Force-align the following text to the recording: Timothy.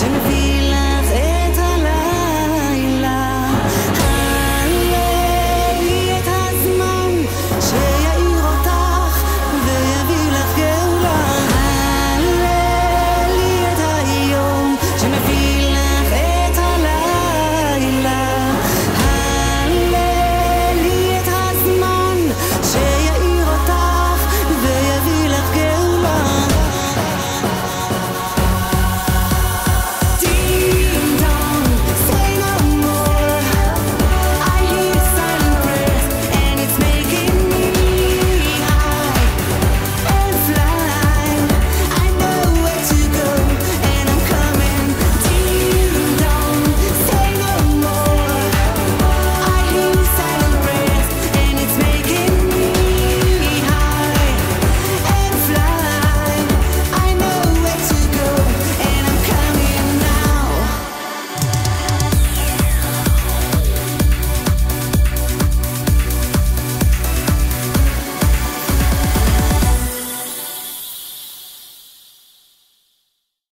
Timothy. 0.00 0.49